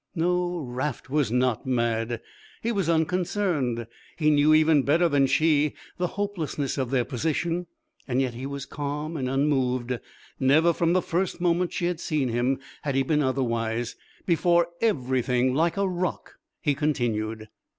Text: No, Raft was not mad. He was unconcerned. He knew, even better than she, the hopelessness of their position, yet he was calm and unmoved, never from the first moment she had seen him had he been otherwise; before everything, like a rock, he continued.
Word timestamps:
No, 0.15 0.57
Raft 0.57 1.11
was 1.11 1.31
not 1.31 1.67
mad. 1.67 2.21
He 2.63 2.71
was 2.71 2.89
unconcerned. 2.89 3.85
He 4.15 4.31
knew, 4.31 4.51
even 4.51 4.81
better 4.81 5.07
than 5.07 5.27
she, 5.27 5.75
the 5.97 6.07
hopelessness 6.17 6.79
of 6.79 6.89
their 6.89 7.05
position, 7.05 7.67
yet 8.11 8.33
he 8.33 8.47
was 8.47 8.65
calm 8.65 9.15
and 9.15 9.29
unmoved, 9.29 9.99
never 10.39 10.73
from 10.73 10.93
the 10.93 11.03
first 11.03 11.39
moment 11.39 11.71
she 11.71 11.85
had 11.85 11.99
seen 11.99 12.29
him 12.29 12.57
had 12.81 12.95
he 12.95 13.03
been 13.03 13.21
otherwise; 13.21 13.95
before 14.25 14.69
everything, 14.81 15.53
like 15.53 15.77
a 15.77 15.87
rock, 15.87 16.39
he 16.63 16.73
continued. 16.73 17.47